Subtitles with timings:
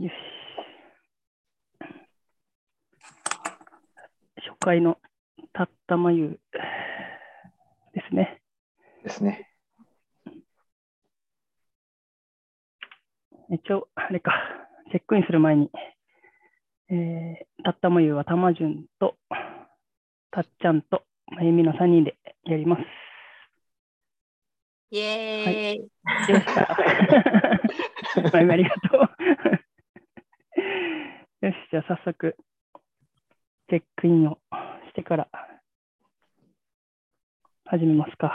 [0.00, 0.12] よし。
[4.36, 4.96] 初回の
[5.52, 6.40] たったまゆ
[7.92, 8.40] ですね。
[9.04, 9.46] ですね。
[13.50, 14.32] 一応、あれか、
[14.90, 15.70] チェックインする前に、
[16.88, 19.18] えー、たったまゆはたまじゅんと、
[20.30, 22.82] たっちゃんと、まゆみの3人でやります。
[24.92, 25.90] イエーイ。
[26.26, 26.78] でした。
[28.32, 29.59] まゆみありがとう。
[31.50, 32.36] よし、じゃあ早速、
[33.68, 34.38] チェックインを
[34.88, 35.28] してから
[37.64, 38.32] 始めますか。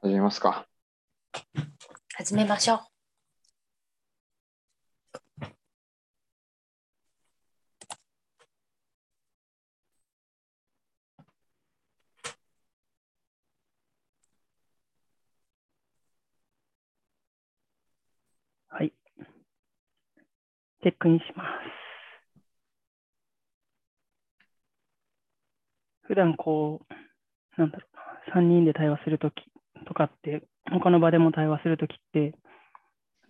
[0.00, 0.66] 始めますか。
[2.16, 2.78] 始めましょう。
[18.70, 18.92] はい。
[20.82, 21.81] チェックインします。
[26.02, 29.34] 普段こう、なんだろうな、3人で対話するとき
[29.86, 32.34] とかって、他の場でも対話するときって、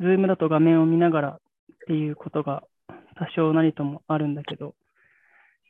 [0.01, 1.39] ズームだと画面を見ながらっ
[1.87, 2.63] ていうことが
[3.17, 4.75] 多少なりともあるんだけど、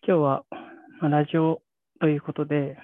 [0.07, 0.45] 今日は、
[1.01, 1.63] まあ、ラジオ
[2.01, 2.77] ということで、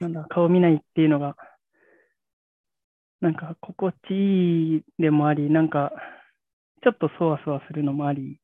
[0.00, 1.36] なんだ、顔見ないっていうのが、
[3.20, 5.92] なんか心地いいでもあり、なんか
[6.82, 8.40] ちょっとそわそわするのもあり、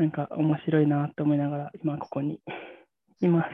[0.00, 2.40] なんか面白いなと思いながら今ここに
[3.20, 3.50] います。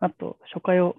[0.00, 0.96] あと、初回を、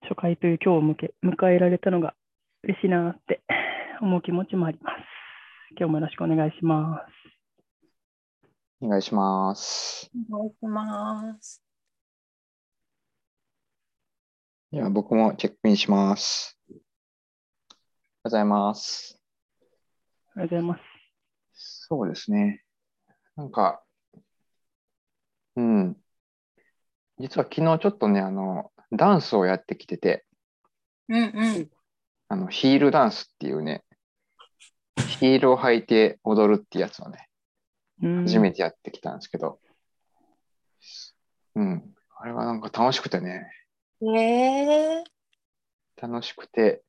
[0.00, 2.14] 初回という今日を向け迎えられたのが
[2.62, 3.42] 嬉しいなって
[4.00, 4.96] 思う気持ちもあります。
[5.72, 7.12] 今日もよろしくお願いします。
[8.80, 10.10] お願いします。
[10.32, 11.62] お願いします。
[14.70, 16.58] いや、僕もチェックインします。
[16.70, 16.84] おはよう
[18.24, 19.20] ございます。
[20.34, 20.97] ありがとうございます。
[21.90, 22.62] そうですね。
[23.36, 23.82] なんか、
[25.56, 25.96] うん。
[27.18, 30.24] 実は昨日ちょっとね、あの、ダンスをやってきてて、
[31.08, 31.70] うんうん。
[32.28, 33.84] あの、ヒールダンスっていうね、
[35.18, 37.28] ヒールを履いて踊るってやつをね、
[38.02, 38.24] うん。
[38.24, 39.58] 初めてやってきたんですけど、
[41.54, 41.94] うん。
[42.16, 43.50] あれはなんか楽しくてね、
[44.02, 45.04] えー、
[46.00, 46.82] 楽しくて、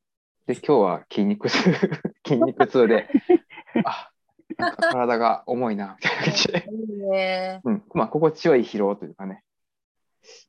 [0.46, 1.58] で、今日は筋肉痛、
[2.28, 3.08] 筋肉痛で、
[3.86, 4.12] あ、
[4.92, 7.62] 体が重いな、みたいな感じで、いいね。
[7.64, 9.44] うん、まあ、心地よい疲労というかね、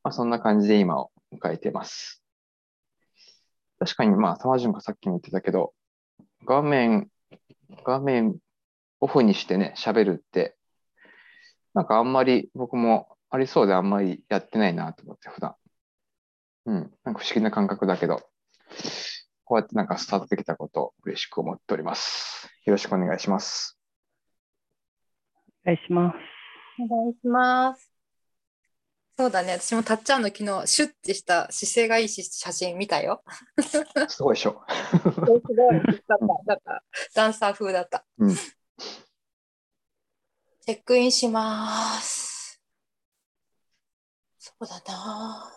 [0.03, 2.23] まあ、そんな感じで今を迎えてます。
[3.79, 5.73] 確かに、まあ、玉順がさっきも言ってたけど、
[6.45, 7.09] 画面、
[7.85, 8.37] 画面
[9.01, 10.57] オフにしてね、喋るって、
[11.73, 15.55] なんかあんまり僕もありそうであんまりやってないなと思って、普段。
[16.67, 18.23] うん、なんか不思議な感覚だけど、
[19.45, 22.49] こうやってなんかスタートできたことを嬉しく思っております。
[22.67, 23.80] よろしくお願いします。
[25.65, 26.17] お願いします。
[26.83, 27.91] お願いします。
[29.17, 29.53] そうだね。
[29.53, 33.23] 私もたっちゃんの昨日、シュッてした姿勢がいいし写真見たよ。
[34.09, 34.63] すごいでしょ。
[34.93, 35.43] すごい。
[36.07, 36.27] だった。
[36.47, 36.85] だった。
[37.15, 38.05] ダンサー風だった。
[38.19, 38.35] うん
[40.63, 42.63] チェックインします。
[44.39, 45.51] そうだな。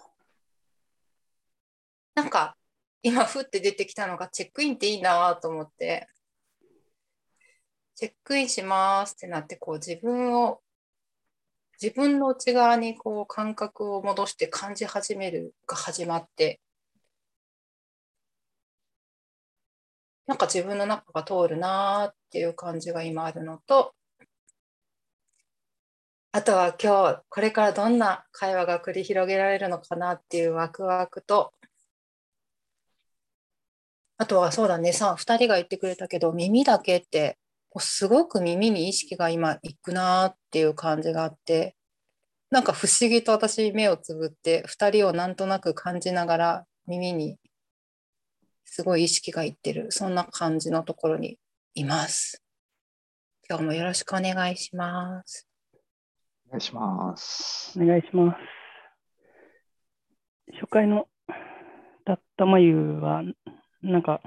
[2.16, 2.58] なんか、
[3.02, 6.08] 今、ふって出てきたのが、チェックインっていいなと思って、
[7.96, 10.62] チェックインしますってなって、こう自分を、
[11.81, 16.62] 自分の内側にこう感覚を戻して感じ始めるが始まって、
[20.26, 23.94] なんか自分の中が通るなっていう感じが今あるのと、
[26.32, 31.53] あとは今日これからどんな会話が繰り広げられるのかなっていうワクワクと、
[34.18, 37.38] あとはそうだね、さ、2人が言ってくれたけど、耳だけって、
[37.79, 41.75] すごく耳に意識が今いくなっていう感じがあって、
[42.51, 47.38] なんか不思議と私目をつぶって、2人をなんとなく感じながら耳に
[48.66, 51.37] すごい意識がいってる、そんな感じのところに
[51.73, 52.43] います。
[53.49, 55.47] 今日もよろしくお願いします。
[56.47, 57.79] お願いします。
[57.79, 58.37] お願いします。
[60.59, 61.08] 初回の
[62.05, 63.23] たったまゆは、
[63.81, 64.22] なんか、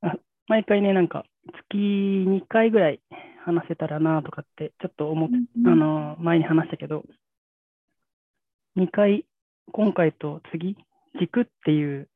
[0.00, 0.16] あ
[0.48, 3.00] 毎回ね、なんか、月2回ぐらい
[3.44, 5.34] 話せたらなとかって、ちょっと思って、
[5.66, 7.04] あの、前に話したけど、
[8.76, 9.26] 2回、
[9.72, 10.76] 今回と次、
[11.18, 12.08] 軸っていう、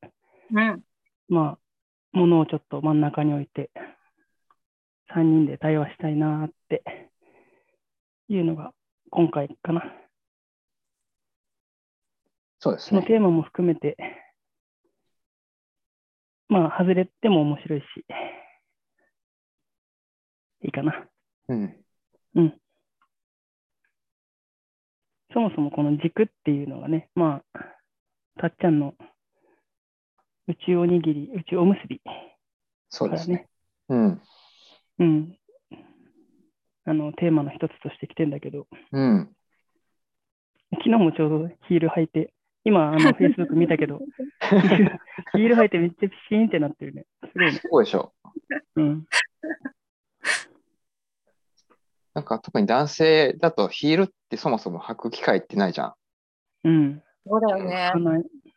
[0.52, 0.84] うん。
[1.28, 3.70] まあ、ものをちょっと真ん中に置いて、
[5.14, 6.82] 3人で対話したいなって
[8.28, 8.72] いうのが
[9.10, 9.82] 今回かな。
[12.58, 13.00] そうですね。
[13.00, 13.96] そのテーマも含めて、
[16.48, 17.84] まあ、外れても面白いし、
[20.64, 21.06] いいかな。
[21.49, 21.76] うん。
[25.34, 27.61] そもそもこの軸っていうのがね、まあ、
[28.40, 28.94] たっちゃんの
[30.46, 32.14] 宇宙おにぎり、宇宙おむすびから
[32.88, 33.37] そうですね。
[33.37, 33.49] ね、
[33.88, 34.22] うん。
[35.00, 35.38] うん。
[36.84, 39.34] あの、テーマの一つとして来てんだけど、うん。
[40.70, 42.32] 昨日もちょうどヒール履いて、
[42.62, 43.99] 今、あの、 Facebook 見たけど、
[45.32, 47.06] ヒール履いてめっちゃピシーンってなってるね。
[47.25, 47.87] すごいね。
[47.87, 48.12] でしょ。
[48.76, 49.05] うん。
[52.14, 55.94] なんか特に男性だとヒールってそもそも履く機会ってないじゃん。
[56.64, 57.02] うん。
[57.26, 57.93] そうだよね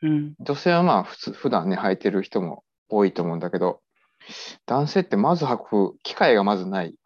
[0.04, 0.36] うん。
[0.40, 3.82] 女性はまあ普通、普段ね、履いてる人も多いと思うんだけど、
[4.66, 6.98] 男性ってまず履く機会がまずない。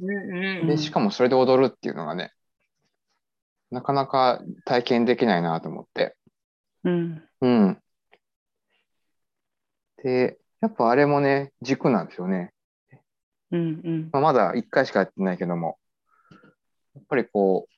[0.00, 2.32] うんうんで、しかもそれで踊るっていうのがね、
[3.70, 6.16] なかなか体験できないなと思って。
[6.84, 7.22] うん。
[7.40, 7.78] うん。
[10.04, 12.52] で、やっぱあれもね、軸なんですよね。
[13.52, 13.80] うん。
[13.84, 14.08] うん。
[14.12, 15.78] まあ、まだ1回しかやってないけども、
[16.94, 17.68] やっぱりこ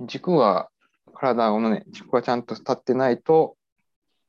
[0.00, 0.68] う、軸が、
[1.14, 3.56] 体のね、軸がちゃんと立ってないと、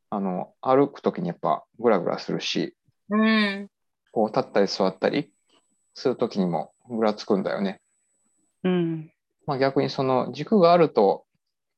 [0.09, 2.75] あの、歩くときにやっぱグラグラするし、
[3.09, 3.67] うん。
[4.11, 5.31] こう立ったり座ったり
[5.93, 7.81] するときにもぐらつくんだよね。
[8.63, 9.11] うん。
[9.45, 11.25] まあ逆にその軸があると、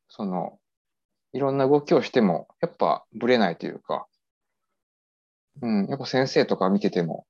[0.09, 0.59] その、
[1.33, 4.07] いろんな動きをしても、やっぱぶれないというか、
[5.61, 7.25] うん、やっぱ先生とか見てても、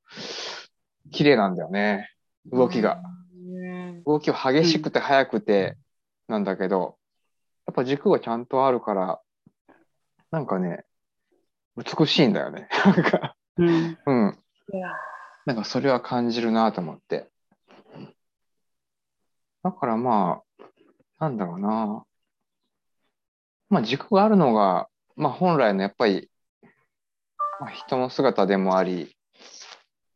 [1.11, 2.09] 綺麗なんだよね。
[2.51, 3.01] 動きが。
[3.33, 4.03] うん。
[4.03, 5.77] 動きは激しくて速くて
[6.27, 6.97] なんだけど、
[7.67, 9.19] やっぱ軸がちゃんとあるから、
[10.31, 10.85] なんかね、
[11.75, 12.67] 美しいんだよね。
[12.85, 13.97] なんか、うん。
[14.05, 14.39] うん。
[15.45, 17.29] なんかそれは感じるなと思って。
[19.63, 20.63] だからまあ、
[21.19, 22.05] なんだろうな。
[23.69, 26.29] まあ軸があるのが、まあ本来のやっぱり、
[27.59, 29.15] まあ、人の姿でもあり、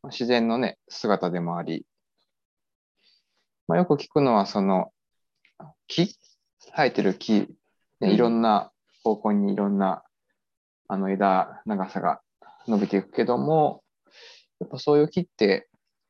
[0.04, 1.86] まあ自然のね、姿でもあり、
[3.68, 4.92] まあよく聞くのはその、
[5.88, 6.14] 木
[6.76, 7.48] 生えてる木、
[8.02, 8.10] うん。
[8.10, 8.72] ね、いろんな
[9.04, 10.04] 方向にいろんな
[10.88, 12.22] あの枝、長さが
[12.68, 13.82] 伸びていくけども、
[14.60, 15.70] やっぱそういう木って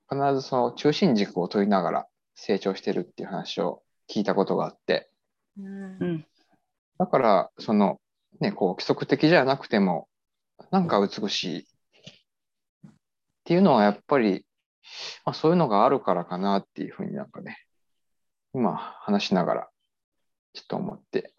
[0.10, 5.10] 必ずその中心軸を取りながら成長してるっていう話を聞いたことがあって、
[5.60, 5.98] うん。
[6.00, 6.26] うん。
[6.98, 8.00] だからその
[8.40, 10.08] ね、こう規則的じゃなくても
[10.72, 11.68] なんか美しい
[13.44, 14.46] っていうのはやっぱり、
[15.26, 17.58] まあ、そういうのがあるからかなっていうふうになんかね、
[18.54, 19.70] 今話しながら
[20.54, 21.34] ちょっと思って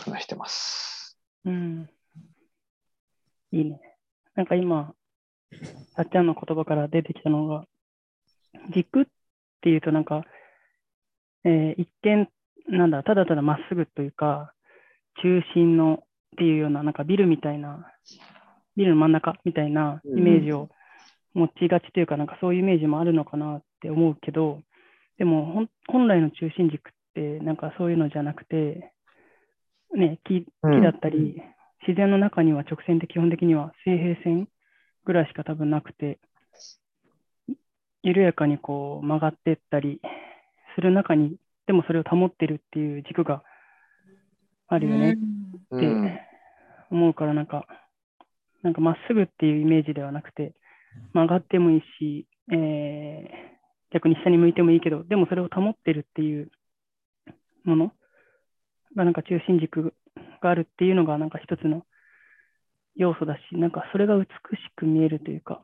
[0.00, 1.16] 話してます。
[1.44, 1.88] うん。
[3.52, 3.80] いいね。
[4.34, 4.92] なんか今、
[5.94, 7.64] あっちゃんの言葉から出てきたのが、
[8.74, 9.04] 軸っ
[9.60, 10.24] ていうとなんか、
[11.44, 12.28] えー一見、
[12.70, 14.52] なんだ、ただただまっすぐというか、
[15.22, 16.02] 中心の
[16.34, 17.92] っていうような、なんかビルみたいな、
[18.76, 20.70] ビルの真ん中みたいなイメージを
[21.38, 24.60] 持ちがちというか、なんかそういうイメージもあるのかなって思うけど、
[25.18, 28.92] でも本来の中心軸って、なんかそういうのじゃなくて、
[29.94, 31.40] ね、木木だったり、
[31.86, 34.48] 自然の中には直線って基本的には水平線
[35.04, 36.18] ぐらいしか多分なくて、
[38.02, 40.00] 緩やかにこう曲がっていったり
[40.74, 41.36] する中に、
[41.66, 43.42] でもそれを保ってるっていう軸が
[44.68, 45.16] あるよね
[45.70, 46.18] うってん
[46.90, 47.66] 思うから、なんか、
[48.62, 50.54] なんかまっすぐっていうイメージではなくて、
[51.12, 53.58] 曲がってもいいし、えー
[53.90, 56.50] 逆に下に向いてもいいけど、でもそれを保ってるっていう
[57.64, 57.92] もの
[58.96, 59.94] がなんか中心軸
[60.42, 61.84] があるっていうのがなんか一つの
[62.96, 64.28] 要素だし、なんかそれが美し
[64.76, 65.62] く見えるというか、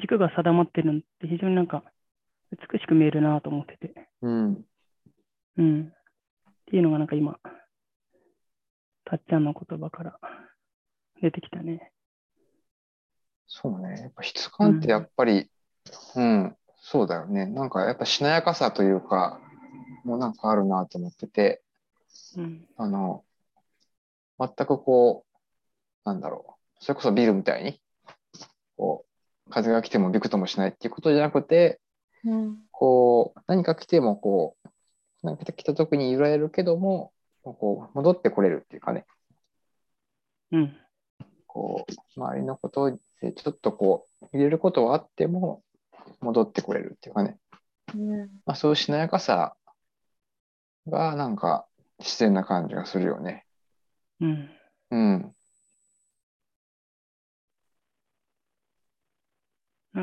[0.00, 1.82] 軸が定まってるのって非常になんか
[2.52, 4.64] 美しく見えるなと思ってて、うん
[5.56, 5.82] うん。
[5.82, 5.92] っ
[6.70, 7.38] ていうのがなんか今、
[9.04, 10.20] たっちゃんの言葉から
[11.20, 11.92] 出てきたね。
[13.48, 14.00] そうね。
[14.02, 15.50] やっぱ質感ってやっぱり、
[16.14, 17.46] うん、そうだよね。
[17.46, 19.40] なんかやっぱしなやかさというか、
[20.04, 21.62] もうなんかあるなと思ってて、
[22.36, 22.66] うん。
[22.76, 23.24] あの、
[24.38, 26.84] 全くこう、なんだろう。
[26.84, 27.80] それこそビルみたいに、
[28.76, 29.06] こ
[29.46, 31.80] う、風が来てもびくともしないっていうことじゃなくて、
[32.24, 34.68] うんこう、何か来てもこう、
[35.22, 37.12] 何か来た時に揺られるけども、
[37.42, 39.06] こう、戻ってこれるっていうかね、
[40.52, 40.76] うん。
[41.58, 45.64] こう、周りのことでちょっとこう、入れることはあっても、
[46.20, 47.36] 戻ってこれるっていうかね、
[47.96, 49.56] うんまあ、そういうしなやかさ
[50.86, 51.66] がなんか
[51.98, 53.44] 自然な感じがするよね。
[54.20, 54.50] うん。
[54.90, 55.34] うん。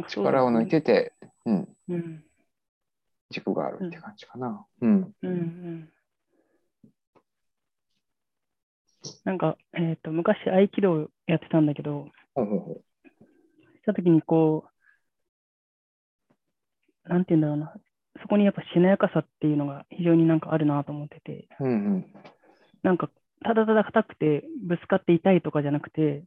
[0.10, 1.14] 力を抜いてて、
[1.46, 2.24] うん、うん。
[3.30, 4.66] 軸があるって感じかな。
[4.82, 5.14] うん。
[5.22, 5.90] うんうん。
[9.24, 14.66] なんか、えっ、と、昔合気道やってたんだけど、したときにこ
[17.06, 17.74] う、なんて言うんだろうな、
[18.22, 22.06] そこにやっぱしなやかさっていうのが非常になんかあるなと思ってて、うんうん。
[22.84, 23.10] なんか
[23.44, 26.24] ただただ硬くてぶつかって痛いとかじゃなくて、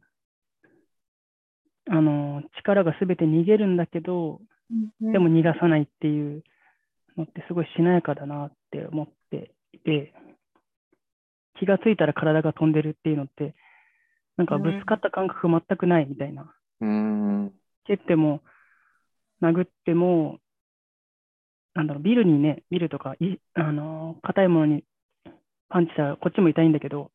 [1.89, 4.39] あの力がすべて逃げるんだけど、
[5.01, 6.43] でも逃がさないっていう
[7.17, 10.13] のってすごいしなやかだなって思っていて、
[11.59, 13.53] 気がついたら体が飛んでるっていうのって、
[14.37, 16.53] なんかぶつかった感覚全くないみたいな。
[16.81, 17.53] うーん。
[17.85, 18.41] 蹴っても、
[19.41, 20.39] 殴っても、
[21.73, 24.83] なんだろう、ビルにね、ビルとか、いあのー硬いものに
[25.69, 27.11] パンチしたらこっちも痛いんだけど、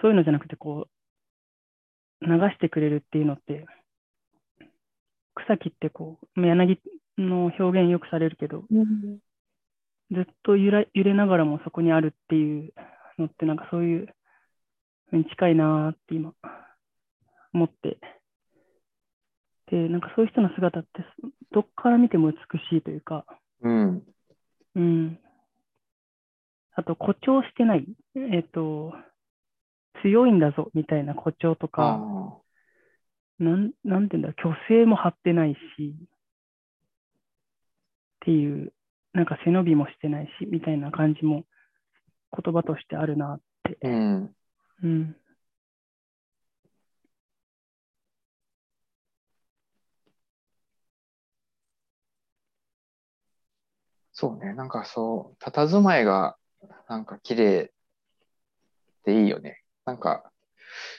[0.00, 0.88] そういうのじゃなくて、こ
[2.20, 3.66] う、流してくれるっていうのって、
[5.34, 6.80] 草木ってこう、柳
[7.18, 8.64] の表現よくされるけど、
[10.10, 12.72] ずっと揺ら揺れながらもそこにあるっていう
[13.20, 14.14] のって、なんかそういう
[15.12, 16.32] のに近いなーって今、
[17.52, 17.98] 思って。
[19.70, 20.88] で、なんかそういう人の姿って、
[21.52, 22.36] どっから見ても美
[22.70, 23.24] しいというか、
[23.62, 24.02] うん。
[24.74, 25.18] うん。
[26.74, 27.86] あと、誇張してない。
[28.14, 28.92] えっ、と、
[30.02, 32.40] 強いんだぞみたいな誇張とあか、あ。
[33.38, 36.08] なん、なんていうんだ、虚勢も張ってないし、っ
[38.20, 38.72] ていう、
[39.12, 41.44] なんか背伸びもしてないし、みたいな感じも
[42.32, 43.78] 言葉としてあるなって。
[43.82, 44.34] うん。
[44.82, 45.16] うん。
[54.12, 54.54] そうね。
[54.54, 56.36] なんかそう、佇まいが
[56.88, 57.72] なんか綺麗
[59.04, 59.62] でいいよね。
[59.84, 60.30] なんか、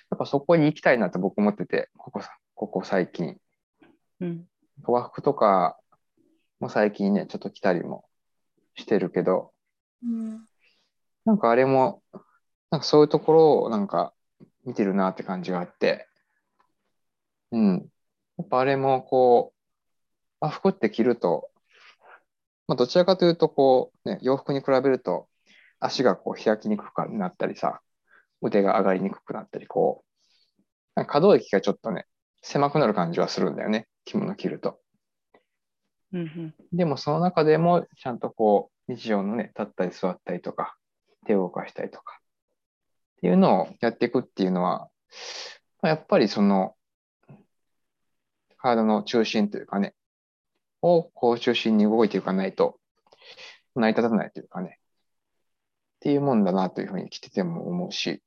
[0.10, 3.38] やっぱそこに行きたいなって僕思ってて、ここさ、ここ最近。
[4.20, 4.46] うん。
[4.84, 5.78] 和服とか
[6.60, 8.06] も最近ね、ちょっと着たりも
[8.76, 9.52] してるけど、
[11.26, 12.02] なんかあれも、
[12.72, 14.14] なんかそういうところをなんか
[14.66, 16.08] 見てるなって感じがあって、
[17.52, 17.90] うん。
[18.38, 19.58] やっぱあれもこう、
[20.40, 21.50] 和服って着ると、
[22.68, 25.28] まあどちらかというとこう、ね、洋服に比べると
[25.80, 27.82] 足がこう開きにくくなったりさ、
[28.42, 30.62] 腕が上がりにくくなったり、こう、
[30.96, 32.06] なんか可動域がちょっとね、
[32.42, 34.80] 狭くなる感じはするんだよね、着物着ると。
[36.14, 36.56] うんうん。
[36.74, 40.76] でもその中でもちゃんとこう日常のね、立ったり座ったりとか、
[41.26, 42.20] 手を動かしたりとか、
[43.18, 44.90] っていうのをやっていくっていうのは、
[45.82, 46.76] まあやっぱりその、
[48.58, 49.96] 体の中心というかね、
[50.82, 52.80] をこう中心に動いていかないと、
[53.76, 58.22] 成り立たないというかね、っていうもんだなというふうに来てても思うし、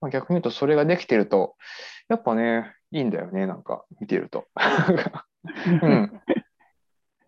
[0.00, 1.56] まあ、逆に言うとそれができてると、
[2.08, 4.46] やっぱね、いいんだよね、なんか見てると。
[5.82, 6.22] うん。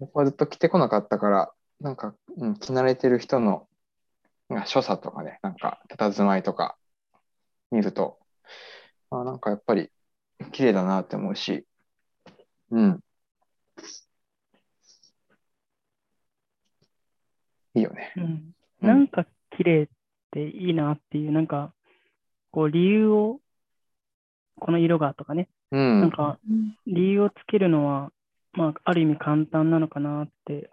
[0.01, 3.69] やっぱずっと着てこなかったから、なんか、うん、着慣れてる人の、
[4.67, 6.79] 所作とかね、なんか、佇まいとか
[7.71, 8.19] 見ると、
[9.11, 9.91] あなんかやっぱり
[10.53, 11.67] 綺麗だなって思うし、
[12.71, 13.01] うん。
[17.75, 18.13] いいよね。
[18.17, 19.27] うんうんなんか
[19.57, 19.89] 綺麗っ
[20.31, 21.73] ていいなっていう、なんか、
[22.53, 23.41] こう理由を、
[24.61, 26.01] この色がとかね、うん。
[26.01, 26.39] なんか
[26.87, 28.13] 理由をつけるのは、
[28.53, 30.71] まあ、ある意味簡単なのかなって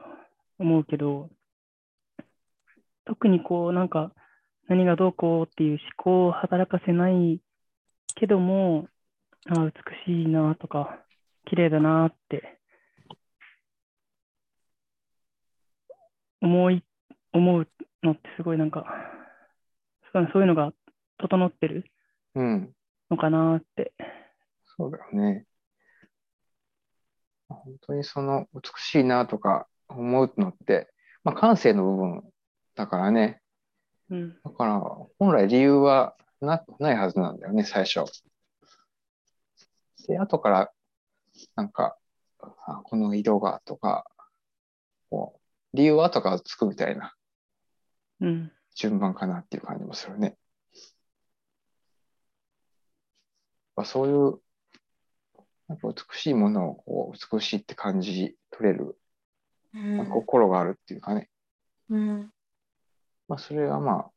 [0.59, 1.31] 思うけど、
[3.05, 4.11] 特にこう、なんか、
[4.67, 7.39] 何がどうこうっていう思考を働かせない
[8.15, 8.87] けども、
[9.47, 9.71] ああ、美
[10.05, 10.99] しいなとか、
[11.45, 12.59] 綺麗だなって
[16.41, 16.83] 思い、
[17.33, 17.67] 思う
[18.03, 18.85] のってすごいなんか、
[20.13, 20.71] そういうのが
[21.17, 21.85] 整ってる
[22.35, 22.73] うん。
[23.09, 23.93] のかなって。
[24.77, 25.45] そうだよね。
[27.49, 30.91] 本当にその美しいなとか思うのって、
[31.23, 32.23] まあ感性の部分
[32.75, 33.41] だからね。
[34.09, 34.37] うん。
[34.43, 34.79] だから
[35.17, 38.03] 本来理由はなないはずなんだよね、最初。
[40.07, 40.71] で、後から
[41.55, 41.97] なんか、
[42.39, 44.05] あこの色がとか、
[45.09, 45.39] こ
[45.73, 47.15] う理由は後からつくみたいな
[48.21, 48.51] うん。
[48.75, 50.37] 順番かなっていう感じもするね。
[53.75, 54.41] まあそういう、
[55.67, 58.97] なんか美しいものをこう美しいって感じ取れる、
[59.73, 61.29] まあ心があるっていうかね。
[61.89, 62.31] うん
[63.27, 64.11] まあそれはまあ、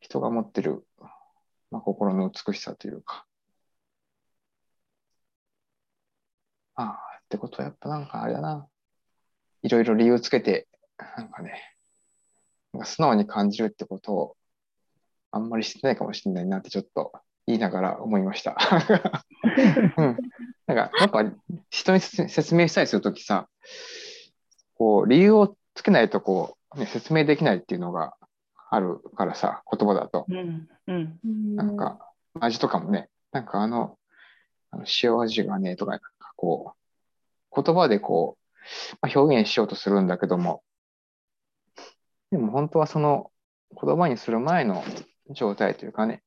[0.00, 0.84] 人が持ってる、
[1.70, 3.26] まあ、心の美しさというか。
[6.74, 8.66] ああ、ってことはやっぱなんかあれだな。
[9.62, 10.68] いろいろ理由つけて、
[11.16, 11.52] なんかね、
[12.72, 14.36] なんか素直に感じるってことを
[15.30, 17.12] あんまりしてないかもしれないなってちょっと
[17.46, 18.56] 言いながら思いました。
[19.96, 20.16] うん。
[20.66, 21.24] なんかやっぱ
[21.70, 23.48] 人に説説明したりするときさ、
[24.74, 28.14] こう理由をつけないとこう、ね、説明できないっていうのが
[28.70, 30.26] あるからさ、言葉だと。
[30.28, 30.68] うん。
[30.86, 31.56] うん。
[31.56, 31.98] なんか
[32.40, 33.98] 味とかもね、なんかあの、
[34.70, 36.74] あの塩味がね、とか、なんかこ
[37.52, 40.62] う、言葉でこう、まあ、表現しようとするんだけども、
[42.30, 43.30] でも本当はその
[43.80, 44.84] 言葉にする前の
[45.30, 46.22] 状態というかね、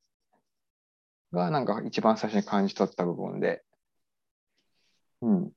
[1.31, 3.63] がなんか一番最初に感じ取った部分で、
[5.21, 5.51] うん。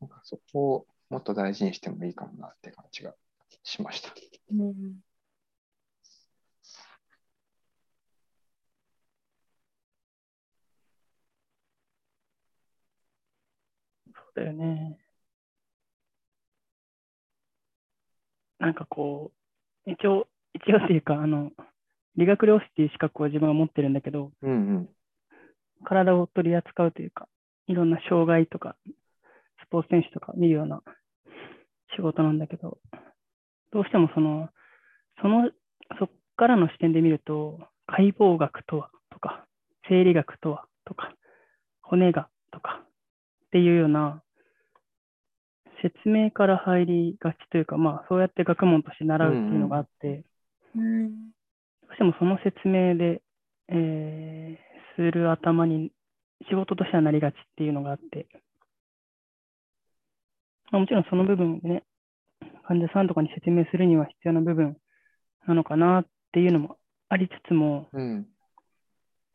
[0.00, 3.14] なんかそこをもっと大事にしてもいいかもなって感じが
[3.64, 4.12] しました。
[4.52, 5.02] うん
[14.14, 14.98] そうだよね。
[18.58, 19.32] なんかこ
[19.86, 21.50] う、一応、一応っていうか、あの、
[22.16, 24.88] 理学療師っていう資格を自分は持ってるんだけど、うんうん。
[25.84, 27.28] 体を取り扱うというか、
[27.66, 28.76] いろんな障害とか、
[29.64, 30.82] スポーツ選手とか見るような
[31.96, 32.78] 仕事なんだけど、
[33.72, 34.48] どうしてもその、
[35.20, 35.50] その、
[35.98, 39.46] そっからの視点で見ると、解剖学とはとか、
[39.88, 41.14] 生理学とはとか、
[41.82, 42.88] 骨がとかっ
[43.52, 44.22] ていうような
[45.82, 50.24] 説明から入りがちというか、まあそうやって学問として習うっていうのがあって、
[50.76, 51.08] うん。
[51.08, 53.22] どうしてもその説明で、
[53.68, 55.90] えーする頭に
[56.48, 58.26] 仕事としてはなりがちっていうのがあって、
[60.70, 61.82] まあ、もちろんその部分でね、
[62.62, 64.76] 患者さんとかに説明するには必要な部分
[65.46, 66.76] なのかなっていうのも
[67.08, 68.26] ありつつも、うん。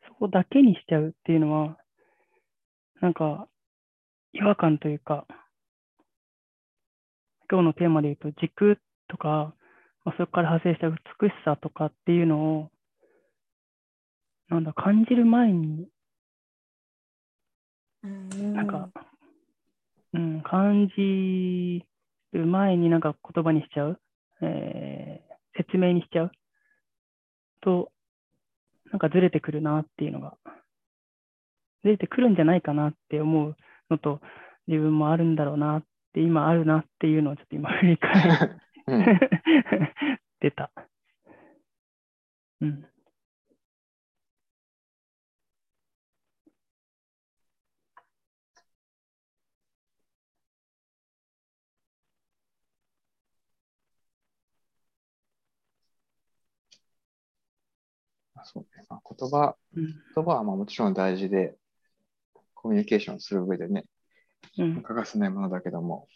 [0.07, 1.77] そこだけにしちゃうっていうのは、
[3.01, 3.47] なんか
[4.33, 5.25] 違和感というか、
[7.49, 9.53] 今日のテーマで言うと軸とか、
[10.03, 12.69] まあ、そこから派生した美しさとかっていうのを、
[14.49, 15.87] なんだ、感じる前に、
[18.03, 18.89] うんなんか、
[20.13, 21.83] うん、感じ
[22.33, 23.99] る前になんか言葉にしちゃう、
[24.41, 26.31] えー説明にしちゃう？
[27.61, 27.91] と、
[28.91, 30.37] なんかずれてくるなっていうのが、
[31.83, 33.55] ずれてくるんじゃないかなって思う
[33.89, 34.21] のと、
[34.67, 38.49] 自分もあるんだろうなって、今あるなっていうのをちょっと今振り返っ
[38.87, 39.05] うん。
[40.39, 40.71] てた。
[42.61, 42.85] うん。
[58.47, 58.85] そうね。
[58.89, 59.85] まあ、言葉、うん。
[60.15, 61.55] 言葉はまあもちろん大事で、
[62.53, 63.85] コミュニケーションする上でね、
[64.57, 64.81] うん。
[64.81, 66.07] 欠かせないものだけども、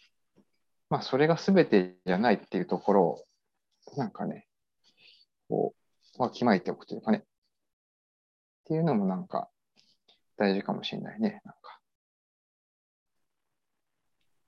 [0.90, 3.24] まあそれが全てじゃないっていうところを、
[3.96, 4.46] なんかね、
[5.48, 5.74] こ
[6.18, 7.22] う、わきまえておくというかね、っ
[8.64, 9.48] ていうのもなんか
[10.36, 11.80] 大事かもしれないね、なんか。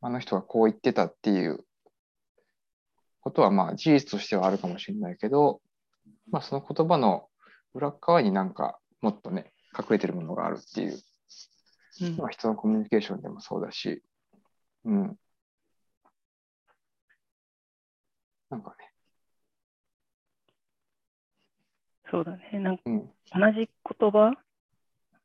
[0.00, 1.64] あの人がこう言ってたっていう
[3.20, 5.62] ことはまあ事実としてはあるかもしれないけど、
[6.30, 7.28] まあその言葉の
[7.74, 10.98] 裏側になんかもっとね、隠れてるものがあるっていう。
[12.02, 12.16] うん。
[12.16, 14.02] まあ、人のコミュニケーションでもそうだし、
[14.84, 15.18] うん。
[18.50, 18.92] なんかね、
[22.10, 22.60] そうだね。
[22.60, 23.68] なんかうん、同じ
[24.00, 24.32] 言葉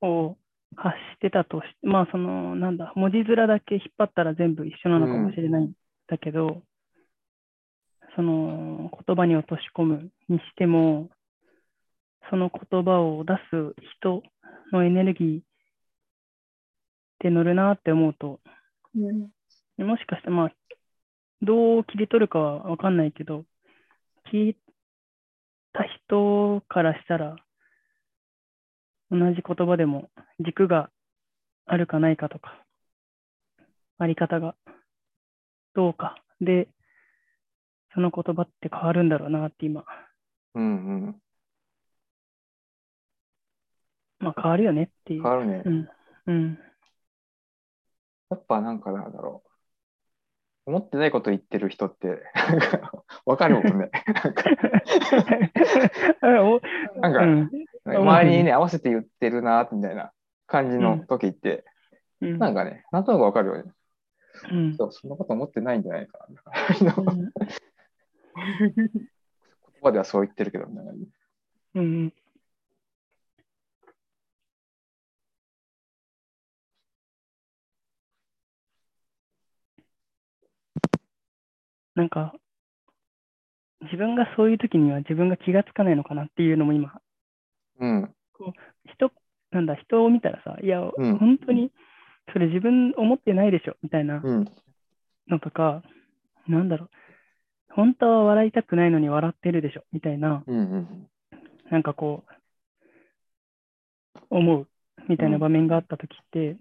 [0.02, 0.38] を
[0.76, 5.74] 発してたとしまあそのなんだ文字面だけ引っ張ったら全部一緒なのかもしれないん
[6.08, 6.64] だけど、
[8.16, 11.10] その言葉に落とし込むにしても
[12.30, 14.24] その言葉を出す人
[14.72, 15.44] のエネルギーっ
[17.20, 18.40] て乗るなって思うと
[18.96, 19.30] うん
[19.86, 20.52] もしかしてまあ
[21.42, 23.46] どう切り取るかは分かんないけど
[24.32, 24.58] 聞い
[25.74, 27.36] た人からしたら
[29.10, 30.90] 同じ言葉でも軸が
[31.66, 32.64] あるかないかとか
[33.98, 34.56] あり方が
[35.76, 36.68] どうかで
[37.94, 39.84] その言葉って変わるんだろうなって今
[40.56, 40.68] うん、う
[41.10, 41.16] ん。
[44.20, 45.24] まあ変わるよねっていう。
[45.24, 45.62] 変わるね。
[45.66, 45.70] う。
[45.70, 45.90] ん。
[46.28, 46.60] うん。
[48.30, 49.50] やっぱなんかなんだろう。
[50.66, 52.22] 思ってないこと言ってる人って、
[53.26, 53.90] わかるもんね。
[57.02, 57.22] なんか、
[57.86, 60.12] 周りにね、合わせて言ってるな、みたいな
[60.46, 61.66] 感じの時って、
[62.22, 62.38] うん。
[62.38, 63.72] なんかね、なんとなくわかるよね。
[64.52, 64.76] うん。
[64.76, 66.20] そうそんなこと思ってないんじゃないか
[66.82, 66.94] な。
[66.98, 67.32] うん。
[68.86, 69.10] 言
[69.82, 70.84] 葉ではそう言ってるけど、ね、
[71.76, 72.14] うん
[82.00, 82.34] なんか、
[83.82, 87.02] 自分がそういう時には自分が気がつかないのかなっていうのも今、
[87.82, 88.16] うん、
[88.86, 89.12] 人、
[89.52, 91.74] なんだ、人を見たらさ、いや、うん本当に、
[92.32, 94.46] それ自分思ってないでしょ、みたいなうん、
[95.28, 95.84] のとか、
[96.48, 96.90] なんだろう、
[97.72, 101.08] 本当は笑いたくないのに笑ってるでしょ、みたいな、うん、うん。
[101.70, 102.24] なんかこ
[104.16, 104.68] う、思う
[105.10, 106.56] みたいな場面があったときって、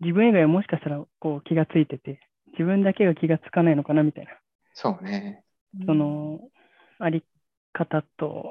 [0.00, 2.20] 自分以外はもしかしたらこう気がついてて、
[2.52, 4.32] 自分だけが気がつかないのかなみたいな。
[4.82, 5.44] そうね。
[5.84, 6.40] その、
[6.98, 7.22] あり
[7.74, 8.50] 方と、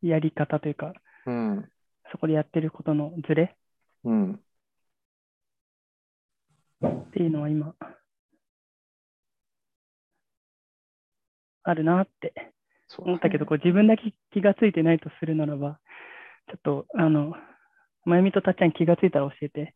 [0.00, 0.94] やり方というか、
[1.26, 1.68] うん。
[2.10, 3.54] そこでやってることのズレ
[4.04, 4.40] うん。
[6.86, 7.74] っていうのは今、
[11.62, 12.32] あるなって
[12.96, 15.78] 思ったけど、こう自分だけ気がついてないとするならば、
[16.48, 17.34] ちょっと、あの、
[18.06, 19.74] まゆみとたっちゃん気がついたら教えて。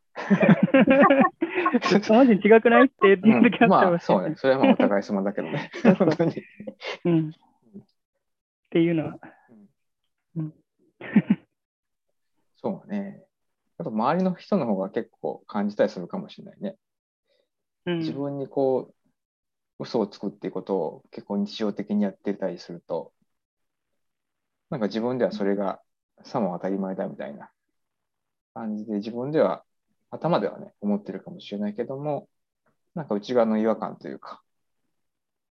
[2.11, 4.29] マジ違くないって言ってる時あうん、ったらまあ、そう。
[4.29, 5.71] ねそれはまあお互い様だけどね。
[5.83, 6.43] そうそう本当に。
[7.05, 7.29] うん。
[7.31, 7.33] っ
[8.71, 9.19] ていうのは、
[10.37, 10.55] うん。
[12.57, 13.23] そうね。
[13.79, 16.77] あと、周りの人の方が結構感じたりするかもしれないね。
[17.87, 18.95] うん自分にこう、
[19.79, 23.13] 嘘をつくっていうことを結構日常的にやってたりすると、
[24.71, 25.81] なんか自分ではそれが
[26.25, 27.51] さも当たり前だみたいな
[28.53, 29.65] 感じで、自分では
[30.11, 32.29] 頭ではね、思ってるかもしれないけども、
[32.95, 34.43] なんか内側の違和感というか、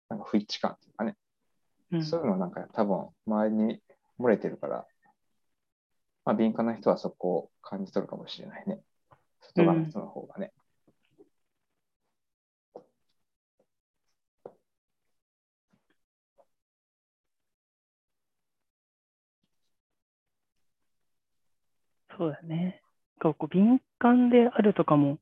[0.10, 1.16] なんか不一致感というかね、
[1.92, 3.82] うんそういうのはなんか多分周りに
[4.20, 4.86] 漏れてるから、
[6.26, 8.82] まあ敏感な人はそこを感じ取るかもしれないね。
[9.42, 10.52] 外側の人の方がね。
[22.18, 22.85] そうだね。
[23.22, 25.20] こうこう敏感であるとかも、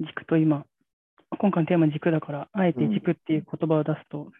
[0.00, 0.64] 軸と今、
[1.38, 4.30] 今回のテーマ軸だから、あえて軸っていう言葉を出すと、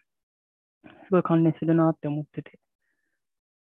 [0.84, 2.58] すごい関連するなって思ってて。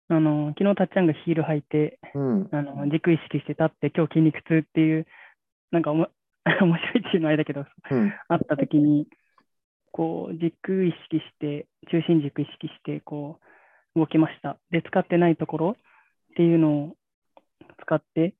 [0.09, 2.49] あの、昨日たっちゃんがヒール履いて、うん。
[2.51, 5.07] あの軸意識してたって、今日筋肉痛っていう、
[5.71, 6.09] なんかおも
[6.45, 8.13] 面白いっていうのはあれだけど、うん。
[8.27, 9.07] あったときに、
[9.91, 13.39] こう、軸意識して、中心軸意識して、こ
[13.95, 14.57] う、動きました。
[14.69, 15.75] で、使ってないところ
[16.31, 16.95] っていうのを
[17.81, 18.33] 使って、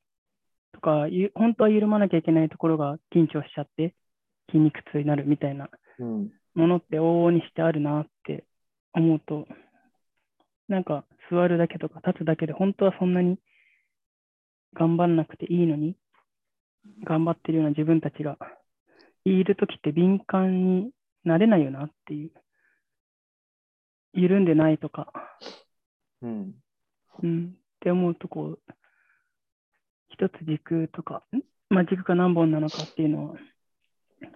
[0.74, 3.96] とか、ゆ本当は緩まなきゃいけないところが緊張しちゃって、
[4.50, 6.32] 筋肉痛になるみたいなうん。
[6.54, 8.46] ものって往々にしてあるなって
[8.94, 9.48] 思うと、
[10.68, 13.38] なんか座るだけとか立つだけで本当はそんなに
[14.74, 15.96] 頑張んなくていいのに、
[17.06, 18.38] 頑張ってるような自分たちが
[19.26, 20.92] いるときって敏感に
[21.24, 22.32] なれないよなっていう。
[24.14, 25.12] 緩んでないとか、
[26.22, 26.54] うん。
[27.24, 28.74] うん、って思うとこう、
[30.14, 31.42] 一つ軸とか、ん？
[31.74, 33.36] まあ軸が何本なのかっていうのは、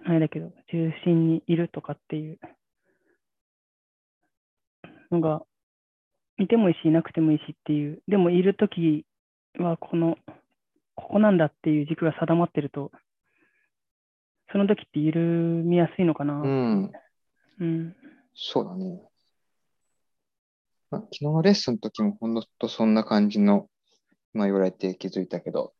[0.06, 2.38] あれだけど、中心にいるとかっていう
[5.10, 5.42] のが、
[6.38, 9.06] いてもいいし、いなくてもいいしっていう、でもいるとき
[9.58, 10.16] はこの、
[10.94, 12.90] ここなんだっていう軸が定まってると、
[14.52, 16.34] その時って緩みやすいのかな。
[16.34, 16.92] うん。
[17.60, 17.96] うん。
[18.34, 19.02] そうだね。
[20.90, 23.68] まあ昨日のレッスンの時もほんとそんな感じの、
[24.36, 25.74] まあ言われて気づいたけど、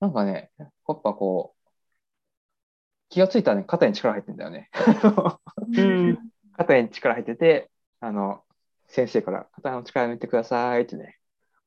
[0.00, 1.62] なんかね、やっぱこう、
[3.08, 4.70] 気がついたらね、肩に力入ってんだよね。
[5.76, 6.32] うん。
[6.56, 8.42] 肩に力入ってて、あの、
[8.88, 11.18] 先生から肩の力抜いてくださいってね、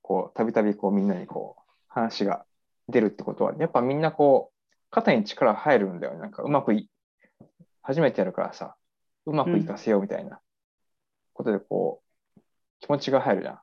[0.02, 2.46] こう、たびたびこうみんなにこう、話が
[2.88, 6.20] 出るってことは、やっぱみんなこう、肩に力入るんだよね。
[6.20, 6.90] なんかうまくい、
[7.82, 8.76] 初めてやるからさ、
[9.26, 10.40] うまくいかせようみたいな
[11.34, 12.02] ことでこ
[12.38, 12.42] う、
[12.80, 13.60] 気持ちが入るじゃん。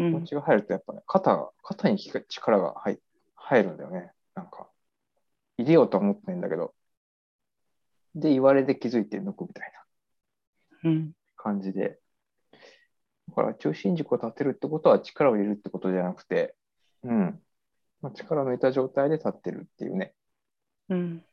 [0.00, 0.24] う気持ん。
[0.24, 3.00] ちが入るとやっぱね、肩が、肩に力が入
[3.36, 4.12] 入るんだよね。
[4.34, 4.68] なんか、
[5.58, 6.74] 入れようとは思ってないんだけど、
[8.14, 9.72] で、言われて気づいて抜くみたい
[10.82, 10.90] な。
[10.90, 11.12] うん。
[11.36, 12.00] 感じで。
[13.28, 16.54] だから中心軸を立てるってことは力を入れるってことじゃなくて、
[17.02, 17.42] うん。
[18.02, 20.14] まあ、力を抜いた状態で立ってるっていうね、
[20.88, 21.24] うん。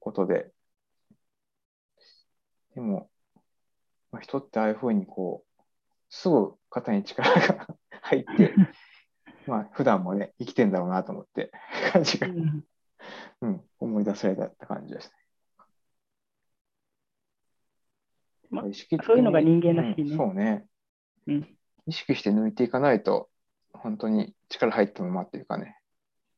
[0.00, 0.52] ことで。
[2.74, 3.10] でも、
[4.12, 5.62] まあ、人ってああいうふうにこう、
[6.10, 7.66] すぐ肩に力が
[8.06, 8.54] 入って、
[9.46, 11.50] まあ普段もね、生きてんだろうなと思って、
[11.92, 12.64] 感じが、うん。
[13.42, 15.14] うん、思い出されたって感じですね。
[18.50, 20.10] まあ意識そういうのが人間らしいね。
[20.10, 20.66] うんそうね。
[21.26, 21.56] うん。
[21.86, 23.28] 意識して抜いていかないと、
[23.72, 25.78] 本当に力入ったままっていうかね、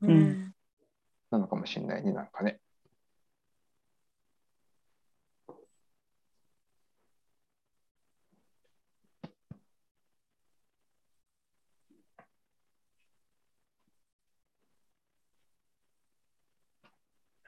[0.02, 0.54] うん。
[1.30, 2.60] なのかもしれないね、なんかね。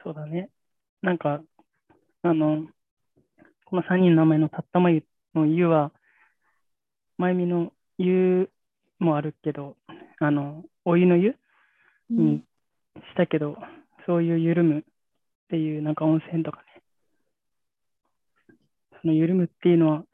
[0.02, 0.50] そうだね。
[1.02, 1.42] なんか、
[2.22, 2.66] あの、
[3.64, 5.92] この3人の名前のたったまゆのゆは、
[7.18, 8.50] まゆみのゆ
[8.98, 9.76] もあるけど、
[10.18, 11.36] あの、お湯の湯
[12.10, 12.42] に
[12.96, 13.56] したけど、
[14.06, 14.82] そういう緩むっ
[15.48, 16.64] ていう、なんか温泉とかね。
[19.00, 20.04] その緩むっていうのは、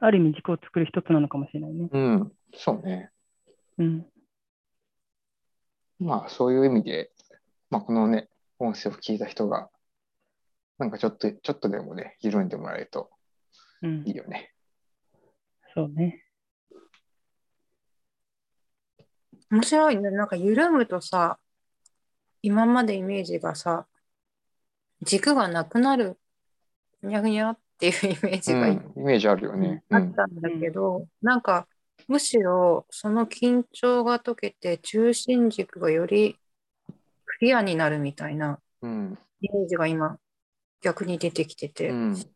[0.00, 1.88] ある意味軸を作る一つなのかもしれないね。
[1.90, 3.10] うん、そうね。
[3.78, 4.06] うん。
[5.98, 7.10] まあそういう意味で、
[7.70, 9.68] まあこのね、音声を聞いた人が、
[10.78, 13.10] なんかちょっと、ちょっとでもね、緩んでもらえると
[13.82, 14.14] うんいい。
[14.14, 14.52] よね。
[15.74, 16.24] そうね。
[19.50, 20.10] 面白いね。
[20.10, 21.38] なんか緩むとさ、
[22.42, 23.86] 今までイメージがさ、
[25.02, 26.18] 軸がなくなる、
[27.00, 29.82] ふにゃふにゃっていうイメージがうん、イメージあるよね。
[29.90, 29.96] うん。
[29.96, 31.66] あったんだけど、なんか
[32.08, 36.36] むしろその緊張が解けて中心軸がより
[37.38, 39.18] クリアになるみたいなうん。
[39.40, 40.18] イメージが今
[40.82, 42.14] 逆に出てきてて、うん。
[42.14, 42.28] ね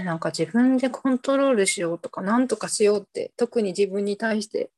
[0.00, 4.70] えなんか自分でコントロールしようとかなんとかしようって特に自分に対して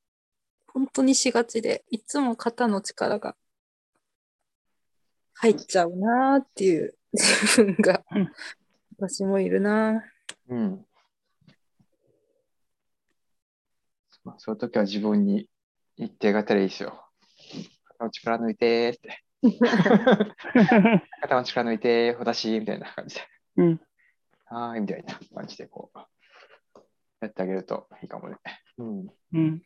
[0.68, 3.35] 本当にしがちでいつも肩の力が
[5.35, 8.33] 入っちゃうなーっていう自分がうん
[8.98, 10.05] 私もいるな
[10.48, 10.87] うん。
[14.27, 15.49] まあ、そういう時は自分に
[15.97, 17.01] 言ってがたらいいですよ。
[17.85, 19.23] 肩の力抜いてーって。
[21.23, 23.23] 肩の力抜いてー、私みたいな感じで。
[23.59, 23.81] うん。
[24.47, 25.99] はーい、みたいな感じでこう、
[27.21, 28.37] やってあげるといいかもね。
[28.79, 29.07] うん。
[29.33, 29.62] うん。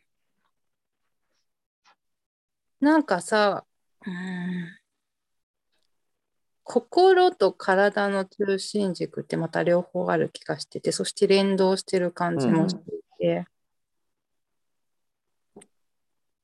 [2.79, 3.65] なんかさ、
[4.07, 4.11] ん
[6.63, 13.45] 心と体の中心軸ってまた両方ある気がしてて、そして連動してる感じもしていて、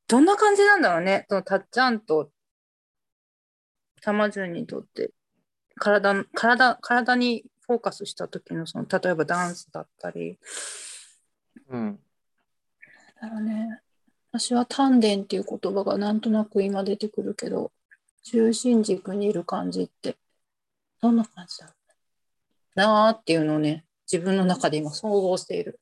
[0.07, 2.31] どんな感じなんだろうね、そのたっちゃんと
[4.01, 5.11] たまじゅんにとって
[5.75, 10.39] 体、体、体にフォーカスした時のその例えばダンスだったり、
[11.69, 11.99] うん。
[13.21, 13.81] だろうね。
[14.31, 17.71] 私は丹田っていう言葉がなんとなく今出てくるけど、
[18.23, 20.15] 中心軸にいる感じって、
[21.01, 25.79] どんな感じだろうなーっていうのをね、自分の中で今想像している。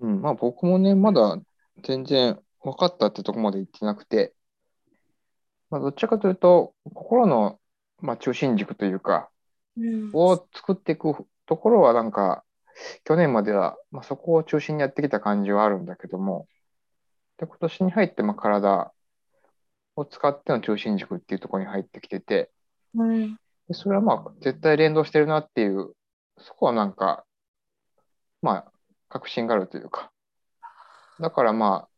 [0.00, 1.38] うん、まあ僕もね、まだ
[1.82, 4.34] 全然分かったってとこまで行ってなくて、
[5.70, 7.58] まあ、どっちかというと、心の、
[8.00, 9.30] まあ、中心軸というか、
[9.76, 10.10] うん。
[10.12, 12.44] を作っていくところはなんか、
[13.04, 16.46] 去年までは、まあ、そこを中心にやってきた感じはあるんだけども、
[17.38, 18.92] で、今年に入って、まあ、体
[19.96, 22.50] を使っての中心軸っていうところに入ってきてて、
[22.94, 23.34] うん。
[23.66, 25.94] でそれはまあ、絶対連動してるなっていう、
[26.38, 27.24] そこはなんか、
[28.42, 28.72] まあ、
[29.08, 30.12] 確信があるというか、
[31.20, 31.88] だからまあ、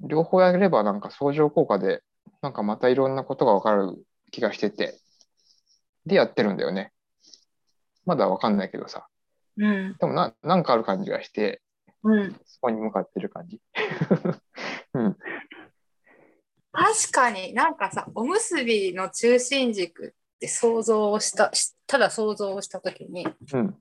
[0.00, 2.02] 両方やればなんか相乗効果で、
[2.42, 4.98] なんかまたいろんなことがわかる気がしてて、
[6.06, 6.92] でやってるんだよね。
[8.04, 9.06] まだわかんないけどさ。
[9.56, 11.62] うんでもな、なんかある感じがして、
[12.02, 13.60] うんそこに向かってる感じ。
[14.94, 15.16] うん。
[16.72, 23.76] 確かになんかさ、おむすびの中心軸って想像をした、しただ想像をしたときに、うん。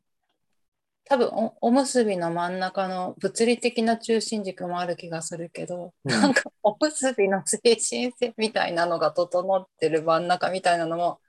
[1.05, 7.77] 多分おおむすびの真ん中の物理的な中心軸もある気がするけど、うんなんかおむすびの精神
[8.13, 11.19] 性みたいなのが整ってる真ん中みたいなのも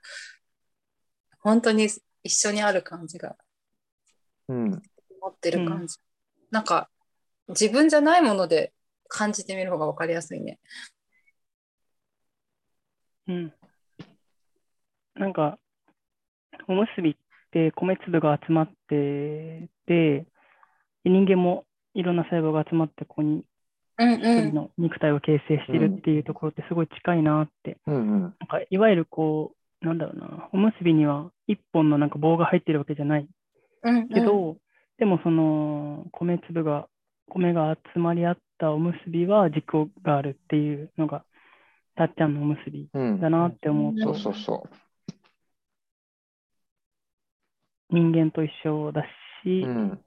[1.39, 1.89] 本当に
[2.23, 3.35] 一緒にある感じが
[4.47, 4.81] うん。
[5.21, 5.97] 持ってる感じ、
[6.51, 6.89] なんか
[7.49, 8.73] 自分じゃないもので
[9.07, 10.59] 感じてみる方が分かりやすいね。
[13.27, 13.53] うん。
[15.15, 15.57] なんか、
[16.67, 17.15] おむすびっ
[17.55, 20.25] て米粒が集まってて、
[21.05, 21.63] 人間も
[21.93, 23.45] いろんな細胞が集まってここに
[23.97, 27.77] うん一人の肉体を形成してるっていうところってすごい近いなって。
[27.87, 27.95] うん。
[27.95, 28.21] うん。
[28.21, 33.27] なんかいわゆるこう、なんだろうな、おむすびには一本のなんか棒が入ってるわけじゃない
[33.83, 34.57] うんうんけど、
[34.97, 36.89] でもその米粒が、
[37.29, 41.23] 米が集まり合ったおむすびは軸があるっていうのが、
[41.95, 43.21] たっちゃんのおむすびうん。
[43.21, 44.69] だなって思うとそう、そうそ
[47.89, 49.03] 人間と一緒だ
[49.43, 49.67] し、う。
[49.67, 50.05] うん。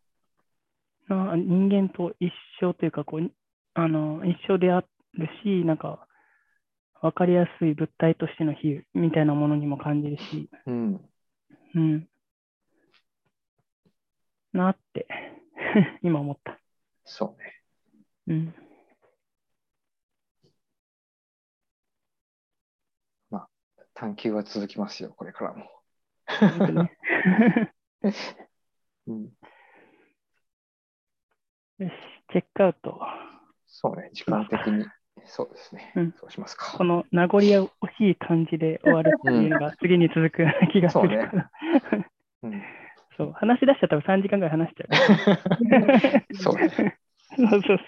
[1.08, 3.30] な人間と一緒というかこう、
[3.74, 6.06] あの一緒であるし、なんか
[7.00, 11.00] 分かりやすい物体としての比喩みたいなものにも感じるし、うん。
[11.74, 12.08] うん。
[14.52, 15.06] なって、
[16.02, 16.58] 今思った。
[17.04, 17.62] そうね。
[18.26, 18.68] うん。
[23.98, 25.77] 探求は続きますよ、これからも。
[29.06, 29.24] うん。
[31.78, 31.92] よし、
[32.32, 33.00] チェックアウト。
[33.66, 34.84] そうね、時間的に。
[35.24, 35.92] そうですね。
[35.96, 36.84] うんそうしますかこ。
[36.84, 41.50] の名残惜しい感じで終わるっていうのが次に続く気がするから。
[42.42, 42.62] うん。
[43.16, 46.34] そう、話し出しちゃったら3時間ぐらい話しちゃう。
[46.36, 46.98] そうね。
[47.36, 47.78] そうそう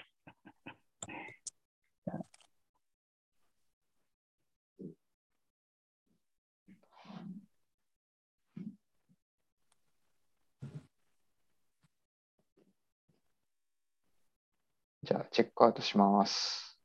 [15.11, 16.79] じゃあ、チェックアウトします。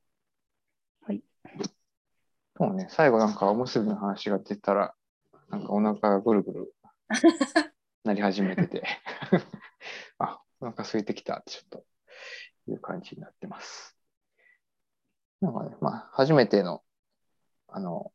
[2.58, 4.96] そうね、最後なんかおむすびの話が出たら、
[5.48, 6.74] なんかお腹がぐるぐる
[8.02, 8.82] なり始めてて、
[10.18, 11.84] あ、お腹空いてきたってちょっと
[12.66, 13.96] いう感じになってます。
[15.40, 16.82] なんかね、まあ、初めての、
[17.68, 18.12] あの、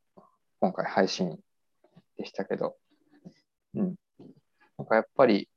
[0.59, 1.39] 今回配信
[2.17, 2.75] でしたけど、
[3.75, 3.95] うん。
[4.77, 5.47] なんかやっぱり、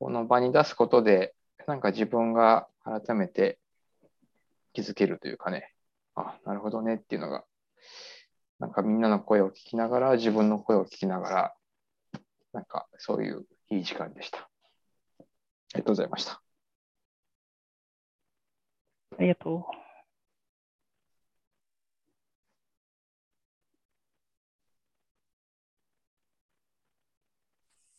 [0.00, 3.58] この場に出すことで、なんか自分が改めて
[4.72, 5.72] 気づけるというかね、
[6.14, 7.44] あ、なるほどねっていうのが、
[8.58, 11.54] なんかみんなの声を聞きながら、自分の声を聞きながら、
[12.52, 14.38] なんかそういういい時間でした。
[14.38, 14.42] あ
[15.74, 16.42] りがとうございました。
[19.18, 19.62] ありがとう。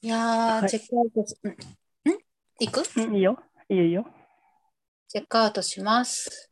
[0.04, 1.47] いやー、はいチェックアウトし、ん？
[2.10, 2.17] ん？
[2.60, 2.84] 行く？
[3.02, 3.38] うんいいよ。
[3.71, 4.05] いいよいいよ。
[5.07, 6.51] チェックアウトします。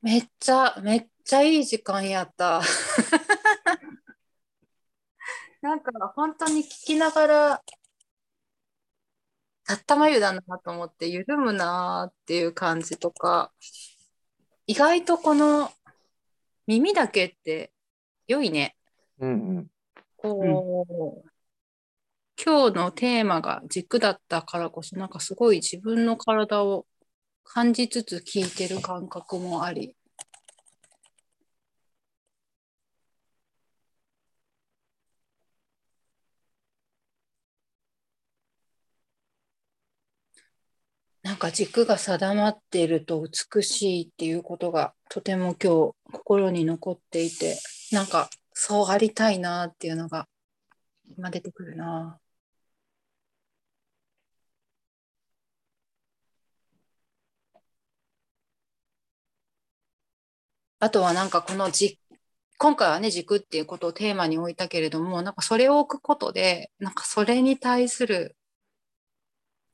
[0.00, 2.60] めっちゃ、めっちゃいい時間やった。
[5.60, 7.64] なんか本当に聞きながら、
[9.64, 13.52] たったまゆだなと思って、緩むなっていう感じとか、
[14.68, 15.72] 意外とこの
[16.68, 17.72] 耳だけって
[18.28, 18.76] 良いね。
[19.18, 19.68] うんうん。
[20.16, 21.28] こう、
[22.42, 26.86] 今日のテーマが軸だったからこそ、なんかすごい自分の体を
[27.44, 29.96] 感じつつ聞いてる感覚もあり、
[41.22, 43.20] なんか軸が定まっていると
[43.54, 47.58] 美しいっていうことがとても今日心に残っていて、
[47.92, 50.28] なんかそうありたいなっていうのが
[51.18, 52.18] 今出てくるな。
[60.78, 61.98] あとはなんかこのじ
[62.58, 68.36] 今回はね軸っていうことをテーマに置いたけれどもなんかそれを置くことでなんかそれに対する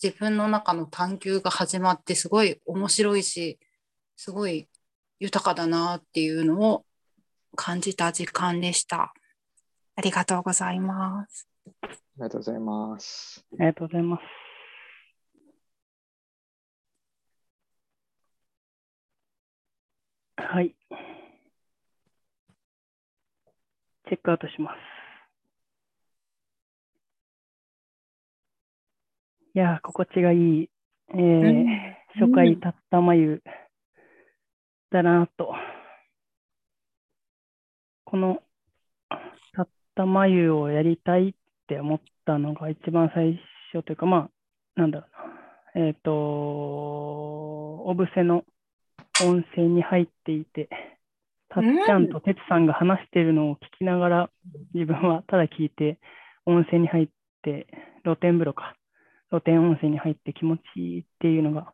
[0.03, 3.59] 自分の中の探求が始まってすごい面白いし
[4.17, 4.69] すごい
[5.21, 6.85] 豊かだなっていうのを
[7.55, 9.13] 感じた時間でした。
[9.95, 11.49] ありがとうございます。
[11.65, 13.45] ありがとうございます。
[13.53, 14.42] ありがとうございます。
[20.51, 20.75] はい。
[24.09, 24.77] チェックアウトします。
[29.55, 30.71] いやー、心地がいい、
[31.11, 33.43] えーうん初回たったまゆ
[34.91, 35.55] だなと。
[38.05, 38.43] この
[39.55, 41.35] たったまゆをやりたいっ
[41.67, 43.41] て思ったのが一番最
[43.73, 44.29] 初というか、ま
[44.77, 45.07] あ、なんだろ
[45.75, 45.87] うな。
[45.87, 48.45] えっ、と、小布施の
[49.23, 50.69] 温泉に入っていて、
[51.49, 54.31] たっちゃんとてつさんが話しているのを聞きながら、
[54.75, 55.99] 自分はただ聞いて、
[56.47, 57.09] 温泉に入っ
[57.43, 57.67] て、
[58.05, 58.75] 露天風呂か、
[59.31, 61.73] 露天温泉に入って気持ちいいっていうのが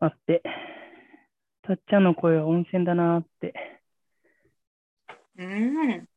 [0.00, 0.42] あって、
[1.62, 3.54] たっちゃんの声は温泉だなって、
[5.36, 6.08] うん。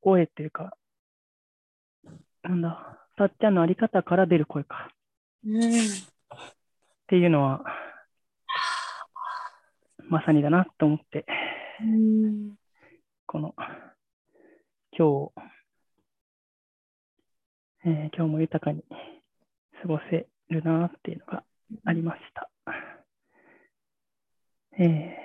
[0.00, 0.76] 声っていうか、
[2.42, 4.90] なんだ、たっちゃんのあり方から出る声か
[5.44, 5.60] うん。
[5.60, 5.64] っ
[7.06, 7.64] ていうのは、
[10.12, 11.24] まさにだなと思って、
[11.80, 12.54] うん。
[13.26, 13.54] この、
[14.94, 15.32] 今日、
[17.86, 18.84] えー今日も豊かに
[19.80, 21.44] 過ごせるなっていうのが
[21.86, 22.50] ありました。
[24.78, 25.16] え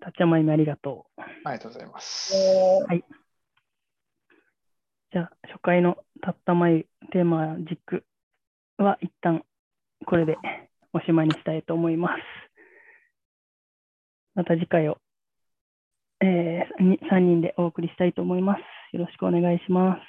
[0.00, 1.20] ー、たっちゃんまゆみありがとう。
[1.20, 2.34] ありがとうございます。
[5.12, 8.04] じゃあ、初回のたったまゆテーマ軸
[8.76, 9.44] は一旦
[10.04, 10.36] これで
[10.92, 12.51] おしまいにしたいと思います。
[14.34, 14.98] また次回を、
[16.20, 18.96] えー、3人でお送りしたいと思います。
[18.96, 20.00] よろしくお願いします。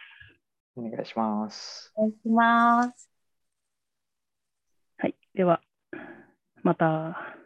[0.76, 1.92] お願いします。
[1.96, 3.10] お願いします。
[4.98, 5.16] はい。
[5.36, 5.62] では、
[6.64, 7.43] また。